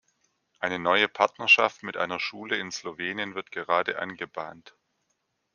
Eine 0.57 0.79
neue 0.79 1.07
Partnerschaft 1.07 1.83
mit 1.83 1.95
einer 1.95 2.19
Schule 2.19 2.57
in 2.57 2.71
Slowenien 2.71 3.35
wird 3.35 3.51
gerade 3.51 3.99
angebahnt. 3.99 4.75